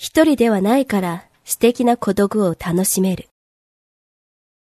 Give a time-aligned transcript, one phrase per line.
[0.00, 3.28] 一人ではないから素敵な孤独を楽しめる。